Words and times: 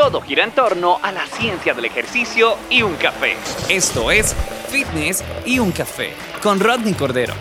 Todo 0.00 0.22
gira 0.22 0.44
en 0.44 0.52
torno 0.52 0.98
a 1.02 1.12
la 1.12 1.26
ciencia 1.26 1.74
del 1.74 1.84
ejercicio 1.84 2.56
y 2.70 2.80
un 2.80 2.94
café. 2.94 3.36
Esto 3.68 4.10
es 4.10 4.34
Fitness 4.70 5.22
y 5.44 5.58
un 5.58 5.72
café 5.72 6.14
con 6.42 6.58
Rodney 6.58 6.94
Cordero. 6.94 7.34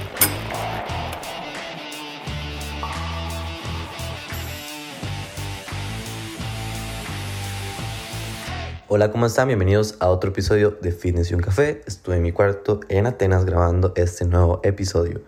Hola, 8.90 9.10
¿cómo 9.10 9.28
están? 9.28 9.48
Bienvenidos 9.48 9.96
a 10.02 10.10
otro 10.10 10.32
episodio 10.32 10.72
de 10.82 10.92
Fitness 10.92 11.32
y 11.32 11.36
un 11.36 11.42
café. 11.42 11.82
Estoy 11.88 12.18
en 12.18 12.24
mi 12.24 12.34
cuarto 12.34 12.82
en 12.90 13.08
Atenas 13.08 13.46
grabando 13.46 13.94
este 13.96 14.26
nuevo 14.26 14.60
episodio. 14.64 15.22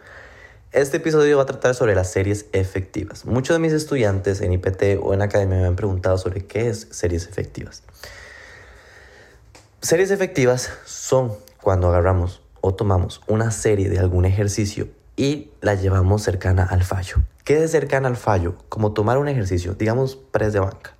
Este 0.71 0.97
episodio 0.97 1.35
va 1.35 1.43
a 1.43 1.45
tratar 1.45 1.75
sobre 1.75 1.95
las 1.95 2.09
series 2.09 2.45
efectivas. 2.53 3.25
Muchos 3.25 3.53
de 3.53 3.59
mis 3.59 3.73
estudiantes 3.73 4.39
en 4.39 4.53
IPT 4.53 5.01
o 5.01 5.13
en 5.13 5.21
academia 5.21 5.57
me 5.57 5.65
han 5.65 5.75
preguntado 5.75 6.17
sobre 6.17 6.45
qué 6.45 6.69
es 6.69 6.87
series 6.91 7.27
efectivas. 7.27 7.83
Series 9.81 10.11
efectivas 10.11 10.71
son 10.85 11.33
cuando 11.61 11.89
agarramos 11.89 12.41
o 12.61 12.73
tomamos 12.73 13.19
una 13.27 13.51
serie 13.51 13.89
de 13.89 13.99
algún 13.99 14.23
ejercicio 14.23 14.87
y 15.17 15.51
la 15.59 15.75
llevamos 15.75 16.23
cercana 16.23 16.63
al 16.63 16.85
fallo. 16.85 17.17
¿Qué 17.43 17.65
es 17.65 17.71
cercana 17.71 18.07
al 18.07 18.15
fallo? 18.15 18.55
Como 18.69 18.93
tomar 18.93 19.17
un 19.17 19.27
ejercicio, 19.27 19.73
digamos 19.73 20.15
press 20.15 20.53
de 20.53 20.61
banca. 20.61 20.95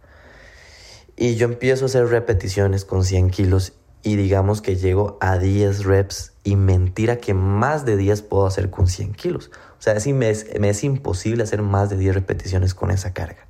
Y 1.16 1.36
yo 1.36 1.46
empiezo 1.46 1.86
a 1.86 1.88
hacer 1.88 2.08
repeticiones 2.08 2.84
con 2.84 3.06
100 3.06 3.30
kilos 3.30 3.72
y 4.04 4.16
digamos 4.16 4.62
que 4.62 4.76
llego 4.76 5.18
a 5.22 5.38
10 5.38 5.86
reps 5.86 6.34
y 6.44 6.56
mentira 6.56 7.18
que 7.18 7.34
más 7.34 7.86
de 7.86 7.98
10 7.98 8.24
puedo 8.24 8.46
hacer 8.46 8.70
con 8.70 8.88
100 8.88 9.14
kilos. 9.14 9.52
O 9.80 9.82
sea, 9.82 9.96
me, 10.14 10.30
es, 10.30 10.48
me 10.60 10.70
es 10.70 10.84
imposible 10.84 11.44
hacer 11.44 11.62
más 11.62 11.90
de 11.90 11.98
10 11.98 12.16
repeticiones 12.16 12.74
con 12.74 12.92
esa 12.92 13.14
carga. 13.14 13.48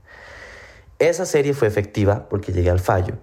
Esa 0.99 1.25
serie 1.25 1.53
fue 1.53 1.67
efectiva 1.67 2.27
porque 2.29 2.52
llegué 2.52 2.69
al 2.69 2.79
fallo. 2.79 3.16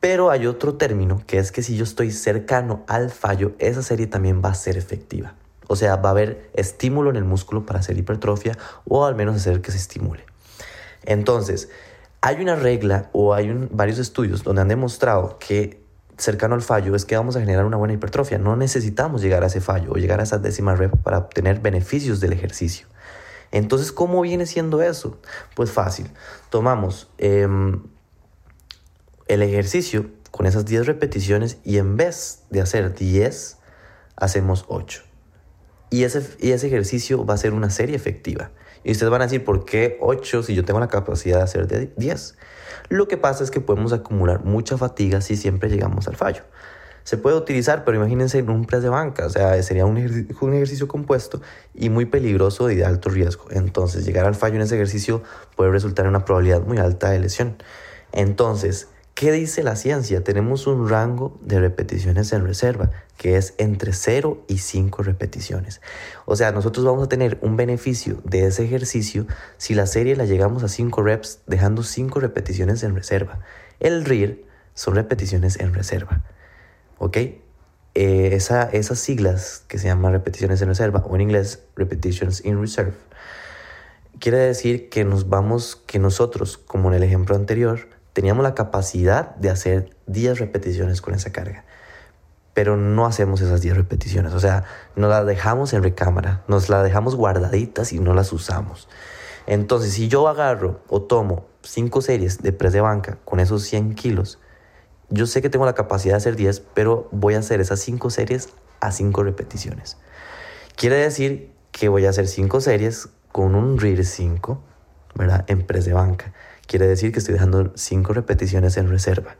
Pero 0.00 0.30
hay 0.30 0.46
otro 0.46 0.74
término 0.74 1.22
que 1.26 1.38
es 1.38 1.52
que 1.52 1.62
si 1.62 1.76
yo 1.76 1.84
estoy 1.84 2.10
cercano 2.10 2.84
al 2.88 3.10
fallo, 3.10 3.52
esa 3.58 3.82
serie 3.82 4.06
también 4.06 4.42
va 4.44 4.50
a 4.50 4.54
ser 4.54 4.76
efectiva. 4.76 5.34
O 5.68 5.76
sea, 5.76 5.96
va 5.96 6.10
a 6.10 6.12
haber 6.12 6.50
estímulo 6.54 7.10
en 7.10 7.16
el 7.16 7.24
músculo 7.24 7.64
para 7.64 7.78
hacer 7.78 7.96
hipertrofia 7.96 8.58
o 8.84 9.04
al 9.04 9.14
menos 9.14 9.36
hacer 9.36 9.60
que 9.62 9.70
se 9.70 9.78
estimule. 9.78 10.24
Entonces, 11.04 11.70
hay 12.20 12.40
una 12.40 12.56
regla 12.56 13.10
o 13.12 13.34
hay 13.34 13.52
varios 13.70 13.98
estudios 13.98 14.44
donde 14.44 14.62
han 14.62 14.68
demostrado 14.68 15.38
que 15.38 15.81
cercano 16.18 16.54
al 16.54 16.62
fallo 16.62 16.94
es 16.94 17.04
que 17.04 17.16
vamos 17.16 17.36
a 17.36 17.40
generar 17.40 17.64
una 17.64 17.76
buena 17.76 17.94
hipertrofia. 17.94 18.38
No 18.38 18.56
necesitamos 18.56 19.22
llegar 19.22 19.42
a 19.44 19.46
ese 19.46 19.60
fallo 19.60 19.92
o 19.92 19.96
llegar 19.96 20.20
a 20.20 20.22
esa 20.22 20.38
décima 20.38 20.74
rep 20.74 20.96
para 21.02 21.18
obtener 21.18 21.60
beneficios 21.60 22.20
del 22.20 22.32
ejercicio. 22.32 22.86
Entonces, 23.50 23.92
¿cómo 23.92 24.22
viene 24.22 24.46
siendo 24.46 24.82
eso? 24.82 25.18
Pues 25.54 25.70
fácil. 25.70 26.10
Tomamos 26.50 27.10
em, 27.18 27.82
el 29.28 29.42
ejercicio 29.42 30.10
con 30.30 30.46
esas 30.46 30.64
10 30.64 30.86
repeticiones 30.86 31.58
y 31.62 31.76
en 31.76 31.96
vez 31.96 32.44
de 32.50 32.62
hacer 32.62 32.94
10, 32.94 33.58
hacemos 34.16 34.64
8. 34.68 35.02
Y 35.92 36.04
ese, 36.04 36.26
y 36.40 36.52
ese 36.52 36.68
ejercicio 36.68 37.26
va 37.26 37.34
a 37.34 37.36
ser 37.36 37.52
una 37.52 37.68
serie 37.68 37.94
efectiva. 37.94 38.50
Y 38.82 38.92
ustedes 38.92 39.10
van 39.10 39.20
a 39.20 39.26
decir, 39.26 39.44
¿por 39.44 39.66
qué 39.66 39.98
8 40.00 40.42
si 40.42 40.54
yo 40.54 40.64
tengo 40.64 40.80
la 40.80 40.88
capacidad 40.88 41.36
de 41.36 41.42
hacer 41.42 41.94
10? 41.96 42.34
Lo 42.88 43.08
que 43.08 43.18
pasa 43.18 43.44
es 43.44 43.50
que 43.50 43.60
podemos 43.60 43.92
acumular 43.92 44.42
mucha 44.42 44.78
fatiga 44.78 45.20
si 45.20 45.36
siempre 45.36 45.68
llegamos 45.68 46.08
al 46.08 46.16
fallo. 46.16 46.44
Se 47.04 47.18
puede 47.18 47.36
utilizar, 47.36 47.84
pero 47.84 47.98
imagínense 47.98 48.38
en 48.38 48.48
un 48.48 48.64
press 48.64 48.82
de 48.82 48.88
banca, 48.88 49.26
o 49.26 49.28
sea, 49.28 49.62
sería 49.62 49.84
un, 49.84 49.98
un 50.40 50.54
ejercicio 50.54 50.88
compuesto 50.88 51.42
y 51.74 51.90
muy 51.90 52.06
peligroso 52.06 52.70
y 52.70 52.76
de 52.76 52.86
alto 52.86 53.10
riesgo. 53.10 53.44
Entonces, 53.50 54.06
llegar 54.06 54.24
al 54.24 54.34
fallo 54.34 54.54
en 54.54 54.62
ese 54.62 54.76
ejercicio 54.76 55.22
puede 55.56 55.72
resultar 55.72 56.06
en 56.06 56.10
una 56.10 56.24
probabilidad 56.24 56.62
muy 56.62 56.78
alta 56.78 57.10
de 57.10 57.18
lesión. 57.18 57.56
Entonces, 58.12 58.88
¿Qué 59.22 59.30
dice 59.30 59.62
la 59.62 59.76
ciencia? 59.76 60.24
Tenemos 60.24 60.66
un 60.66 60.88
rango 60.88 61.38
de 61.42 61.60
repeticiones 61.60 62.32
en 62.32 62.44
reserva, 62.44 62.90
que 63.16 63.36
es 63.36 63.54
entre 63.58 63.92
0 63.92 64.42
y 64.48 64.58
5 64.58 65.04
repeticiones. 65.04 65.80
O 66.24 66.34
sea, 66.34 66.50
nosotros 66.50 66.84
vamos 66.84 67.04
a 67.04 67.08
tener 67.08 67.38
un 67.40 67.56
beneficio 67.56 68.20
de 68.24 68.46
ese 68.46 68.64
ejercicio 68.64 69.28
si 69.58 69.76
la 69.76 69.86
serie 69.86 70.16
la 70.16 70.24
llegamos 70.24 70.64
a 70.64 70.68
5 70.68 71.04
reps, 71.04 71.38
dejando 71.46 71.84
5 71.84 72.18
repeticiones 72.18 72.82
en 72.82 72.96
reserva. 72.96 73.38
El 73.78 74.04
RIR 74.04 74.44
son 74.74 74.96
repeticiones 74.96 75.60
en 75.60 75.72
reserva. 75.72 76.24
¿Ok? 76.98 77.16
Eh, 77.94 78.30
esas 78.32 78.98
siglas 78.98 79.62
que 79.68 79.78
se 79.78 79.86
llaman 79.86 80.14
repeticiones 80.14 80.60
en 80.62 80.66
reserva, 80.66 81.04
o 81.06 81.14
en 81.14 81.20
inglés, 81.20 81.62
repetitions 81.76 82.44
in 82.44 82.60
reserve, 82.60 82.94
quiere 84.18 84.38
decir 84.38 84.88
que 84.88 85.04
nos 85.04 85.28
vamos, 85.28 85.76
que 85.76 86.00
nosotros, 86.00 86.58
como 86.58 86.88
en 86.88 86.96
el 86.96 87.04
ejemplo 87.04 87.36
anterior, 87.36 88.01
teníamos 88.12 88.42
la 88.42 88.54
capacidad 88.54 89.34
de 89.36 89.50
hacer 89.50 89.96
10 90.06 90.38
repeticiones 90.38 91.00
con 91.00 91.14
esa 91.14 91.32
carga. 91.32 91.64
Pero 92.54 92.76
no 92.76 93.06
hacemos 93.06 93.40
esas 93.40 93.62
10 93.62 93.76
repeticiones. 93.76 94.34
O 94.34 94.40
sea, 94.40 94.64
nos 94.94 95.10
las 95.10 95.26
dejamos 95.26 95.72
en 95.72 95.82
recámara, 95.82 96.42
nos 96.48 96.68
las 96.68 96.84
dejamos 96.84 97.16
guardaditas 97.16 97.92
y 97.92 97.98
no 97.98 98.14
las 98.14 98.32
usamos. 98.32 98.88
Entonces, 99.46 99.94
si 99.94 100.08
yo 100.08 100.28
agarro 100.28 100.80
o 100.88 101.02
tomo 101.02 101.46
5 101.62 102.02
series 102.02 102.42
de 102.42 102.52
press 102.52 102.72
de 102.72 102.80
banca 102.80 103.18
con 103.24 103.40
esos 103.40 103.62
100 103.62 103.94
kilos, 103.94 104.38
yo 105.08 105.26
sé 105.26 105.42
que 105.42 105.50
tengo 105.50 105.66
la 105.66 105.74
capacidad 105.74 106.14
de 106.14 106.18
hacer 106.18 106.36
10, 106.36 106.60
pero 106.74 107.08
voy 107.10 107.34
a 107.34 107.38
hacer 107.38 107.60
esas 107.60 107.80
5 107.80 108.10
series 108.10 108.50
a 108.80 108.92
5 108.92 109.22
repeticiones. 109.24 109.96
Quiere 110.76 110.96
decir 110.96 111.52
que 111.70 111.88
voy 111.88 112.06
a 112.06 112.10
hacer 112.10 112.28
5 112.28 112.60
series 112.60 113.08
con 113.30 113.54
un 113.54 113.78
RIR 113.78 114.04
5, 114.04 114.62
¿verdad? 115.14 115.44
En 115.48 115.62
press 115.62 115.84
de 115.84 115.92
banca. 115.92 116.32
Quiere 116.66 116.86
decir 116.86 117.12
que 117.12 117.18
estoy 117.18 117.34
dejando 117.34 117.72
5 117.74 118.12
repeticiones 118.12 118.76
en 118.76 118.88
reserva. 118.88 119.36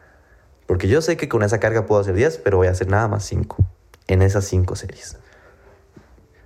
Porque 0.67 0.89
yo 0.89 1.03
sé 1.03 1.17
que 1.17 1.29
con 1.29 1.43
esa 1.43 1.61
carga 1.61 1.87
puedo 1.87 2.01
hacer 2.01 2.15
10, 2.15 2.39
pero 2.39 2.57
voy 2.57 2.67
a 2.67 2.71
hacer 2.71 2.89
nada 2.89 3.09
más 3.09 3.25
5 3.25 3.57
en 4.09 4.23
esas 4.23 4.45
5 4.45 4.77
series. 4.77 5.17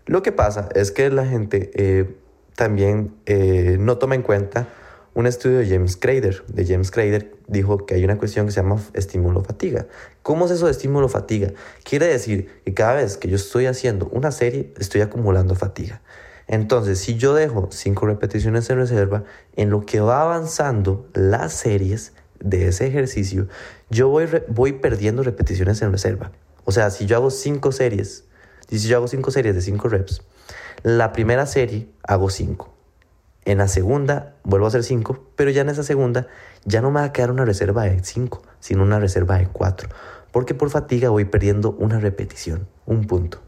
Lo 0.06 0.22
que 0.22 0.32
pasa 0.32 0.68
es 0.74 0.92
que 0.92 1.10
la 1.10 1.26
gente 1.26 1.70
eh, 1.74 2.16
también 2.54 3.14
eh, 3.26 3.76
no 3.78 3.98
toma 3.98 4.14
en 4.14 4.22
cuenta 4.22 4.68
un 5.14 5.26
estudio 5.26 5.58
de 5.58 5.66
James 5.66 5.96
Crader. 5.96 6.44
De 6.46 6.66
James 6.66 6.90
Crader 6.90 7.34
dijo 7.48 7.86
que 7.86 7.94
hay 7.94 8.04
una 8.04 8.18
cuestión 8.18 8.46
que 8.46 8.52
se 8.52 8.60
llama 8.60 8.80
estímulo-fatiga. 8.92 9.86
¿Cómo 10.22 10.44
es 10.44 10.50
eso 10.50 10.66
de 10.66 10.72
estímulo-fatiga? 10.72 11.52
Quiere 11.84 12.06
decir 12.06 12.50
que 12.64 12.74
cada 12.74 12.94
vez 12.94 13.16
que 13.16 13.28
yo 13.28 13.36
estoy 13.36 13.66
haciendo 13.66 14.08
una 14.12 14.30
serie, 14.30 14.72
estoy 14.78 15.00
acumulando 15.00 15.54
fatiga. 15.54 16.02
Entonces, 16.48 16.98
si 16.98 17.16
yo 17.16 17.34
dejo 17.34 17.68
5 17.70 18.06
repeticiones 18.06 18.70
en 18.70 18.78
reserva, 18.78 19.24
en 19.54 19.70
lo 19.70 19.84
que 19.84 20.00
va 20.00 20.22
avanzando 20.22 21.08
las 21.14 21.52
series 21.52 22.12
de 22.38 22.68
ese 22.68 22.86
ejercicio, 22.86 23.48
yo 23.90 24.08
voy, 24.08 24.28
voy 24.48 24.72
perdiendo 24.72 25.22
repeticiones 25.22 25.82
en 25.82 25.92
reserva. 25.92 26.30
O 26.64 26.72
sea, 26.72 26.90
si 26.90 27.06
yo 27.06 27.16
hago 27.16 27.30
5 27.30 27.72
series, 27.72 28.24
si 28.68 28.78
yo 28.78 28.96
hago 28.96 29.08
5 29.08 29.30
series 29.30 29.54
de 29.54 29.62
5 29.62 29.88
reps, 29.88 30.22
la 30.82 31.12
primera 31.12 31.46
serie 31.46 31.88
hago 32.02 32.30
5. 32.30 32.72
En 33.44 33.58
la 33.58 33.68
segunda 33.68 34.34
vuelvo 34.42 34.66
a 34.66 34.68
hacer 34.68 34.82
5, 34.82 35.30
pero 35.36 35.50
ya 35.50 35.62
en 35.62 35.68
esa 35.68 35.84
segunda 35.84 36.26
ya 36.64 36.80
no 36.80 36.90
me 36.90 37.00
va 37.00 37.06
a 37.06 37.12
quedar 37.12 37.30
una 37.30 37.44
reserva 37.44 37.84
de 37.84 38.02
5, 38.02 38.42
sino 38.60 38.82
una 38.82 38.98
reserva 38.98 39.38
de 39.38 39.46
4. 39.46 39.88
Porque 40.32 40.54
por 40.54 40.68
fatiga 40.70 41.10
voy 41.10 41.24
perdiendo 41.24 41.70
una 41.78 42.00
repetición, 42.00 42.68
un 42.86 43.06
punto. 43.06 43.40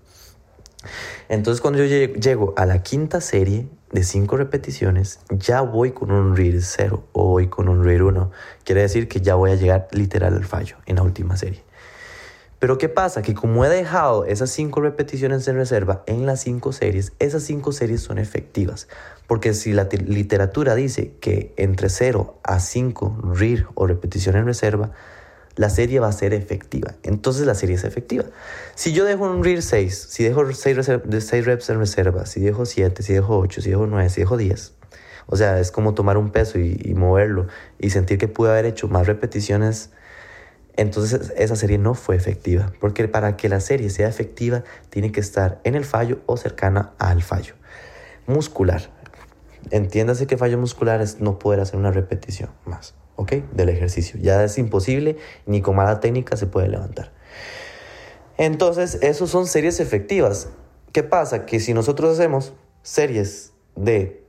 Entonces 1.29 1.61
cuando 1.61 1.85
yo 1.85 1.87
llego 1.87 2.55
a 2.57 2.67
la 2.67 2.83
quinta 2.83 3.21
serie 3.21 3.67
de 3.93 4.03
5 4.03 4.37
repeticiones, 4.37 5.21
ya 5.31 5.61
voy 5.61 5.93
con 5.93 6.11
un 6.11 6.37
RIR 6.37 6.63
0 6.63 7.05
o 7.13 7.25
voy 7.25 7.49
con 7.49 7.69
un 7.69 7.85
RIR 7.85 8.03
1. 8.03 8.31
Quiere 8.65 8.83
decir 8.83 9.09
que 9.09 9.21
ya 9.21 9.35
voy 9.35 9.51
a 9.51 9.55
llegar 9.55 9.89
literal 9.93 10.35
al 10.35 10.45
fallo 10.45 10.77
en 10.87 10.97
la 10.97 11.03
última 11.03 11.37
serie. 11.37 11.63
Pero 12.59 12.77
¿qué 12.77 12.89
pasa? 12.89 13.23
Que 13.23 13.35
como 13.35 13.65
he 13.65 13.69
dejado 13.69 14.25
esas 14.25 14.51
5 14.51 14.81
repeticiones 14.81 15.47
en 15.47 15.55
reserva 15.55 16.03
en 16.07 16.27
las 16.27 16.41
5 16.41 16.73
series, 16.73 17.13
esas 17.21 17.45
5 17.45 17.71
series 17.71 18.01
son 18.01 18.19
efectivas. 18.19 18.89
Porque 19.29 19.55
si 19.55 19.73
la 19.73 19.85
literatura 19.85 20.75
dice 20.75 21.13
que 21.21 21.55
entre 21.57 21.89
0 21.89 22.41
a 22.43 22.59
5 22.59 23.33
RIR 23.35 23.67
o 23.75 23.87
repetición 23.87 24.35
en 24.37 24.47
reserva, 24.47 24.91
la 25.59 25.71
serie 25.71 25.99
va 25.99 26.07
a 26.07 26.13
ser 26.13 26.33
efectiva. 26.33 26.95
Entonces 27.03 27.45
la 27.45 27.55
serie 27.55 27.75
es 27.75 27.85
efectiva. 27.85 28.25
Si 28.77 28.93
yo 28.93 29.05
dejo 29.05 29.25
un 29.25 29.43
RIR 29.43 29.61
6, 29.61 30.07
si 30.09 30.23
dejo 30.23 30.51
6, 30.51 30.79
6 31.19 31.45
reps 31.45 31.69
en 31.71 31.79
reserva, 31.81 32.27
si 32.27 32.41
dejo 32.41 32.65
7, 32.65 33.03
si 33.03 33.13
dejo 33.13 33.39
8, 33.39 33.61
si 33.61 33.71
dejo 33.71 33.87
9, 33.87 34.09
si 34.09 34.21
dejo 34.21 34.37
10, 34.37 34.75
o 35.27 35.37
sea, 35.37 35.59
es 35.59 35.73
como 35.73 35.95
tomar 35.95 36.17
un 36.17 36.31
peso 36.31 36.61
y, 36.61 36.95
moverlo 36.95 37.49
y 37.79 37.91
sentir 37.91 38.19
que 38.19 38.29
pude 38.29 38.51
haber 38.51 38.65
hecho 38.65 38.89
más 38.89 39.07
repeticiones 39.07 39.91
Entonces 40.77 41.33
esa 41.37 41.57
serie 41.57 41.77
no 41.77 41.95
fue 41.95 42.15
efectiva, 42.15 42.73
porque 42.79 43.09
para 43.09 43.37
que 43.37 43.49
la 43.49 43.59
serie 43.59 43.91
sea 43.91 44.09
efectiva 44.09 44.63
tiene 44.91 45.11
que 45.11 45.21
estar 45.21 45.61
en 45.65 45.75
el 45.75 45.85
fallo 45.85 46.21
o 46.27 46.37
cercana 46.37 46.93
al 46.99 47.23
fallo. 47.23 47.55
Muscular. 48.29 48.91
Entiéndase 49.73 50.29
que 50.29 50.37
fallo 50.37 50.57
muscular 50.57 51.01
es 51.01 51.21
no 51.21 51.41
poder 51.41 51.59
hacer 51.59 51.81
una 51.81 51.91
repetición 51.91 52.51
más, 52.65 52.95
¿ok? 53.19 53.33
Del 53.53 53.69
ejercicio. 53.69 54.19
Ya 54.23 54.43
es 54.45 54.57
imposible, 54.59 55.17
ni 55.45 55.61
con 55.61 55.77
mala 55.77 55.99
técnica 55.99 56.37
se 56.37 56.47
puede 56.47 56.69
levantar. 56.69 57.13
Entonces, 58.37 58.99
esos 59.03 59.29
son 59.29 59.47
series 59.47 59.81
efectivas. 59.81 60.49
¿Qué 60.93 61.03
pasa? 61.03 61.45
Que 61.45 61.59
si 61.59 61.75
nosotros 61.75 62.15
hacemos 62.15 62.55
series 62.83 63.53
de 63.75 64.25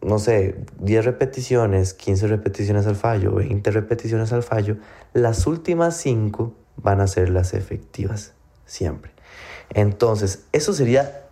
no 0.00 0.18
sé, 0.18 0.56
10 0.78 1.04
repeticiones, 1.04 1.94
15 1.94 2.28
repeticiones 2.28 2.86
al 2.86 2.94
fallo, 2.96 3.34
20 3.34 3.70
repeticiones 3.70 4.32
al 4.32 4.42
fallo, 4.42 4.76
las 5.12 5.46
últimas 5.46 5.96
5 5.96 6.54
van 6.76 7.00
a 7.00 7.08
ser 7.08 7.30
las 7.30 7.52
efectivas, 7.52 8.32
siempre. 8.64 9.10
Entonces, 9.70 10.44
eso 10.52 10.72
sería 10.72 11.28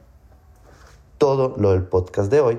todo 1.19 1.55
lo 1.59 1.73
del 1.73 1.85
podcast 1.85 2.31
de 2.31 2.41
hoy. 2.41 2.59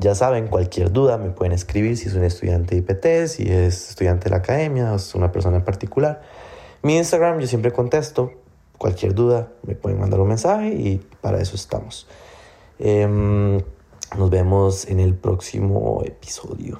Ya 0.00 0.14
saben, 0.14 0.46
cualquier 0.46 0.90
duda 0.90 1.18
me 1.18 1.28
pueden 1.28 1.52
escribir 1.52 1.94
si 1.98 2.08
es 2.08 2.14
un 2.14 2.24
estudiante 2.24 2.74
de 2.74 2.80
IPT, 2.80 3.28
si 3.28 3.42
es 3.52 3.90
estudiante 3.90 4.24
de 4.24 4.30
la 4.30 4.36
academia 4.38 4.92
o 4.92 4.96
es 4.96 5.14
una 5.14 5.30
persona 5.30 5.58
en 5.58 5.64
particular. 5.64 6.22
Mi 6.82 6.96
Instagram 6.96 7.38
yo 7.38 7.46
siempre 7.46 7.70
contesto. 7.70 8.32
Cualquier 8.78 9.14
duda 9.14 9.52
me 9.62 9.74
pueden 9.74 10.00
mandar 10.00 10.20
un 10.20 10.28
mensaje 10.28 10.68
y 10.68 11.06
para 11.20 11.38
eso 11.42 11.54
estamos. 11.54 12.06
Em, 12.78 13.60
nos 14.16 14.30
vemos 14.30 14.88
en 14.88 15.00
el 15.00 15.14
próximo 15.14 16.00
episodio. 16.06 16.78